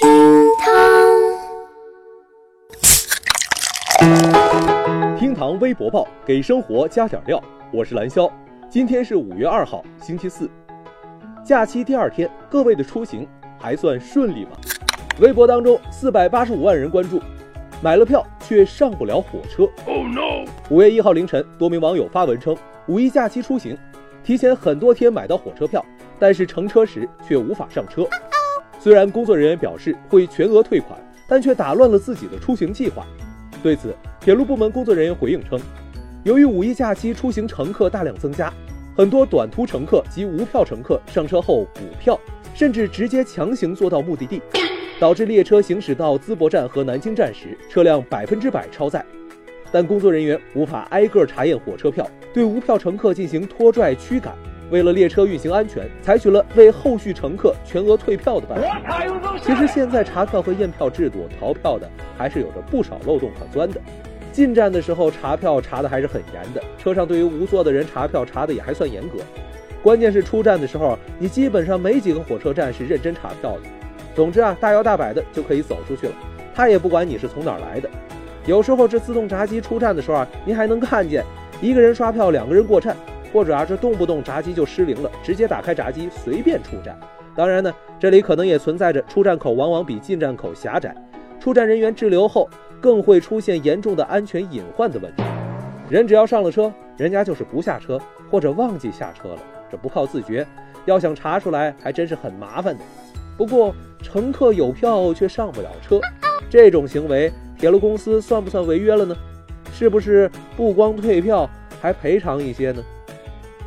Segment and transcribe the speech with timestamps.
[0.00, 0.08] 厅
[0.60, 0.78] 堂，
[5.18, 8.30] 厅堂微博报给生活加点料，我是蓝霄。
[8.70, 10.48] 今天是五月二号，星期四，
[11.44, 13.26] 假期第二天，各位的出行
[13.58, 14.52] 还算顺利吗？
[15.18, 17.20] 微博当中四百八十五万人关注，
[17.82, 19.64] 买了票却上不了火车。
[19.84, 20.44] Oh no！
[20.70, 22.56] 五月一号凌晨，多名网友发文称，
[22.86, 23.76] 五一假期出行，
[24.22, 25.84] 提前很多天买到火车票，
[26.20, 28.08] 但是乘车时却无法上车。
[28.80, 33.06] 虽然工作人员表示会全额退款，但却打乱了自己的出行计划。
[33.62, 35.58] 对此，铁路部门工作人员回应称，
[36.22, 38.52] 由于五一假期出行乘客大量增加，
[38.96, 42.18] 很多短途乘客及无票乘客上车后补票，
[42.54, 44.40] 甚至直接强行坐到目的地，
[45.00, 49.04] 导致列车行驶到淄博站和南京站时，车辆百分之百超载。
[49.70, 54.34] 但工作人员无法挨个查验火车票，对无票乘客进行拖拽驱赶。
[54.70, 59.38] 为了列车运行安全，采取了为后续乘客全额退票的办法。
[59.42, 63.80] 其实现在查票和验票制度，逃票的还是有着不少漏洞可钻的。
[64.32, 69.18] 进站的时候查票查的还是很严的，车上对于无座的人查票查的也还算严格。
[69.82, 73.62] 关键是出站的时候，你基本上没几个火车站是认真查票的。
[74.14, 76.12] 总之啊，大摇大摆的就可以走出去了，
[76.54, 77.88] 他也不管你是从哪儿来的。
[78.46, 81.24] 有时候这自动闸机出站的时候啊，您还能看见
[81.60, 82.96] 一个人刷票，两个人过站。
[83.32, 86.98] 或者啊，这动不动闸机就失灵了，直接打开闸机随便出站。
[87.34, 90.94] 当然呢，这里可能也存在着出站口往往比进站口狭窄，
[91.38, 92.48] 出站人员滞留后
[92.80, 95.22] 更会出现严重的安全隐患的问题。
[95.88, 99.38] 人只要上了车，人家就是不下车或者忘记下车了，
[99.70, 100.46] 这不靠自觉，
[100.84, 102.84] 要想查出来还真是很麻烦的。
[103.36, 106.00] 不过乘客有票却上不了车，
[106.50, 109.16] 这种行为，铁路公司算不算违约了呢？
[109.72, 111.48] 是不是不光退票
[111.80, 112.82] 还赔偿一些呢？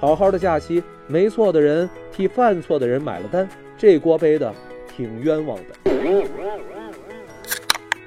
[0.00, 4.54] 好好的假期，没错的人替犯错的人买了单，这锅背的
[4.86, 5.90] 挺冤枉的。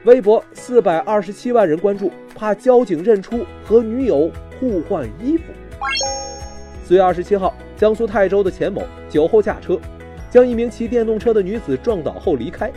[0.06, 5.44] 微博四百二十七万人关注，怕交警认出和女友互换衣服。
[6.85, 9.78] 四月二十七号，江苏泰州的钱某酒后驾车，
[10.30, 12.72] 将一名骑电动车的女子撞倒后离开。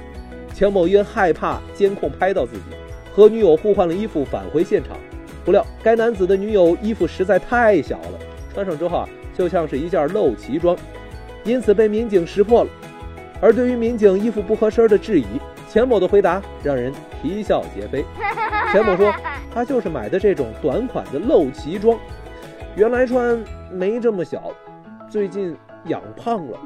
[0.53, 2.63] 钱某因害怕监控拍到自己，
[3.15, 4.97] 和女友互换了衣服返回现场，
[5.45, 8.19] 不料该男子的女友衣服实在太小了。
[8.55, 10.77] 穿上之后啊，就像是一件露脐装，
[11.43, 12.71] 因此被民警识破了。
[13.41, 15.27] 而对于民警衣服不合身的质疑，
[15.69, 18.05] 钱某的回答让人啼笑皆非。
[18.73, 19.13] 钱某说，
[19.53, 21.99] 他就是买的这种短款的露脐装，
[22.77, 23.43] 原来穿
[23.73, 24.53] 没这么小，
[25.11, 26.59] 最近养胖了。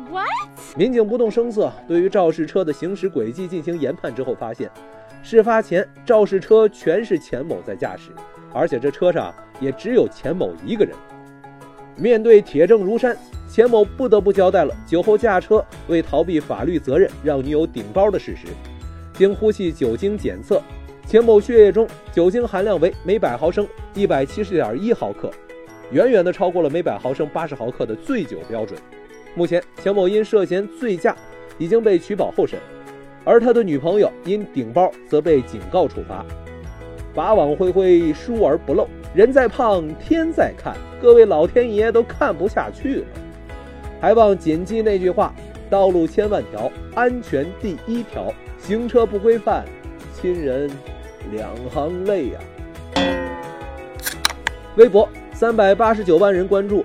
[0.76, 4.70] 民警不动声色，对于肇事车的行驶轨迹进行研判之后，发现
[5.22, 8.10] 事发前肇事车全是钱某在驾驶，
[8.52, 10.94] 而且这车上也只有钱某一个人。
[11.98, 13.16] 面对铁证如山，
[13.50, 18.46] 钱某不得不交代了酒后驾车为逃避法律责任让女友顶包的事实。
[19.14, 20.62] 经呼气酒精检测，
[21.06, 25.28] 钱某血液中酒精含量为每百毫升一百七十点一毫克，
[25.90, 28.78] 远远的超过了每百毫升八十毫克的醉酒标准。
[29.34, 31.16] 目前，钱某因涉嫌醉驾
[31.58, 32.58] 已经被取保候审，
[33.24, 36.24] 而他的女朋友因顶包则被警告处罚。
[37.12, 38.86] 法网恢恢，疏而不漏。
[39.18, 43.06] 人在胖，天在看，各位老天爷都看不下去了，
[44.00, 45.34] 还望谨记那句话：
[45.68, 48.32] 道路千万条，安全第一条。
[48.58, 49.64] 行车不规范，
[50.14, 50.70] 亲人
[51.32, 52.38] 两行泪呀。
[54.76, 56.84] 微博三百八十九万人关注，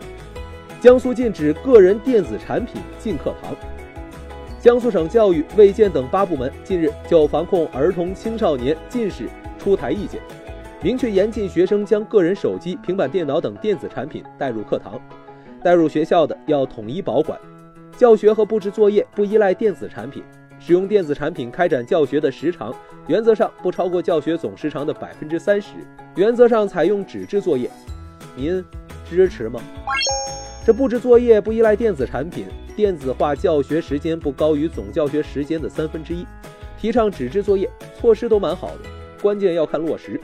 [0.82, 3.56] 江苏禁止个人电子产品进课堂。
[4.60, 9.30] 江苏省教育、卫健等八部门近日就防控儿童青少年近视
[9.60, 10.20] 出台意见。
[10.84, 15.00] 明确严禁学生将个人手机、平板电脑等电子产品带入课堂，
[15.64, 17.40] 带入学校的要统一保管。
[17.96, 20.22] 教学和布置作业不依赖电子产品，
[20.60, 22.76] 使用电子产品开展教学的时长，
[23.08, 25.70] 原则上不超过教学总时长的百分之三十。
[26.16, 27.72] 原则上采用纸质作业，
[28.36, 28.62] 您
[29.10, 29.62] 支持吗？
[30.66, 36.26] 这布置作业不依赖电子产品，电子化教学时间不高于总教学时间的三分之一，
[36.78, 38.90] 提倡纸质作业，措施都蛮好的，
[39.22, 40.20] 关键要看落实。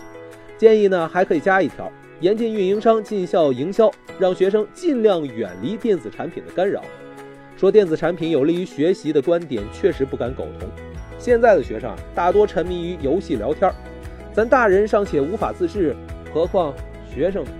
[0.59, 1.89] 建议呢，还可以加一条：
[2.19, 3.89] 严禁运营商进校营销，
[4.19, 6.83] 让学生尽量远离电子产品的干扰。
[7.55, 10.69] 说电子产品有利于学习的观点，确实不敢苟同。
[11.17, 13.71] 现在的学生啊大多沉迷于游戏聊天，
[14.33, 15.95] 咱大人尚且无法自制，
[16.33, 16.73] 何况
[17.09, 17.51] 学生呢？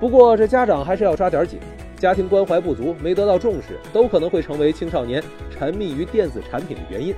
[0.00, 1.60] 不过这家长还是要抓点紧，
[1.98, 5.22] 家庭关怀不足、没得到重视，都可能会成为青少年
[5.52, 7.14] 沉迷于电子产品的原因。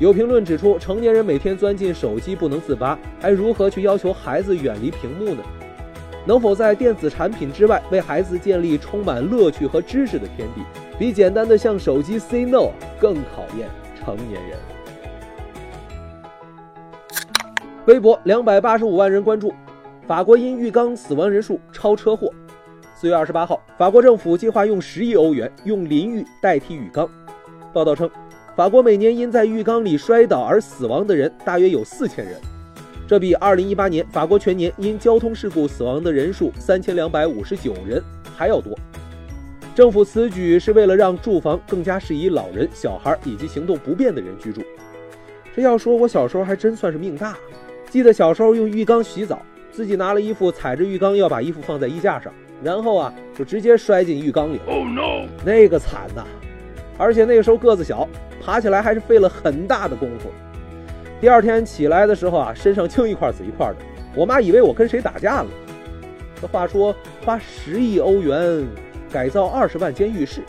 [0.00, 5.42] 有评论指出，成年人每天钻进手机不能自拔，还如何去要求孩子远离屏幕呢？
[6.26, 10.62] 能否在电子产品之外为孩子建立充满乐趣和知识的天地，
[10.98, 13.68] 比简单的向手机 say no 更考验
[14.02, 14.58] 成年人。
[17.84, 19.52] 微博两百八十五万人关注，
[20.06, 22.32] 法国因浴缸死亡人数超车祸。
[22.94, 27.06] 四月二十八号，法国政府计划用十亿欧元用淋浴代替浴缸。
[27.72, 28.10] 报道称，
[28.56, 32.34] 法国每年因在浴缸里摔倒而死亡的人大约有四千人，
[33.06, 38.02] 这比二零一八年法国全年因交通事故死亡的人数三千两百五十九人
[38.36, 38.76] 还要多。
[39.74, 44.60] 政府此举是为了让住房更加适宜老人、小孩以及行动不便的人居住。
[45.54, 47.36] 这要说，我小时候还真算是命大。
[47.88, 52.32] 记得小时候用浴缸洗澡，自己拿了衣服踩着浴缸要把衣服放在衣架上，
[52.62, 54.60] 然后啊就直接摔进浴缸里。
[54.66, 55.26] Oh no！
[55.44, 56.26] 那个惨呐！
[56.98, 58.06] 而且那个时候个子小，
[58.50, 60.28] 爬起来还是费了很大的功夫。
[61.20, 63.76] 第二天起来的时候啊，身上青一块紫一块的，
[64.16, 65.48] 我妈以为我跟谁打架了。
[66.40, 66.92] 这话说，
[67.24, 68.66] 花十亿欧元
[69.12, 70.42] 改造二十万间浴室，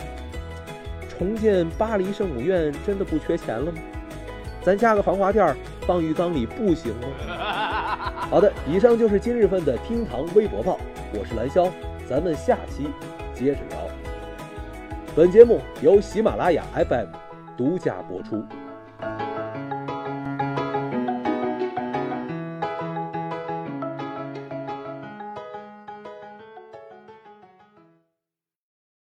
[1.07, 3.77] 重建巴黎圣母院真的不缺钱了吗？
[4.63, 5.55] 咱加个防滑垫
[5.85, 7.07] 放浴缸里不行吗？
[8.31, 10.79] 好的，以上就是今日份的厅堂微博报，
[11.13, 11.69] 我是蓝霄，
[12.09, 12.87] 咱们下期
[13.35, 13.77] 接着聊。
[15.15, 17.05] 本节目由喜马拉雅 FM
[17.61, 18.43] 独家播出。